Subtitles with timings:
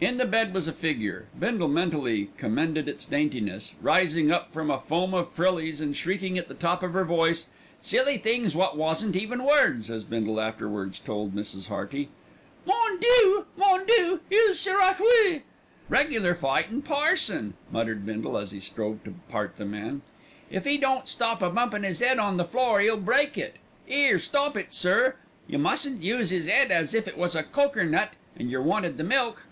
[0.00, 4.78] In the bed was a figure, Bindle mentally commended its daintiness, rising up from a
[4.78, 7.48] foam of frillies and shrieking at the top of her voice
[7.82, 11.66] "silly things wot wasn't even words," as Bindle afterwards told Mrs.
[11.66, 12.08] Hearty.
[12.64, 13.46] "Mon Dieu!
[13.56, 14.20] Mon Dieu!
[14.30, 15.40] Il sera tué!"
[15.88, 20.02] "Regular fightin' parson," muttered Bindle, as he strove to part the men.
[20.52, 23.56] "If 'e don't stop a bumpin' 'is 'ead on the floor 'e'll break it.
[23.88, 25.16] 'Ere, stop it, sir.
[25.48, 29.02] Yer mustn't use 'is 'ead as if it was a cokernut and yer wanted the
[29.02, 29.42] milk.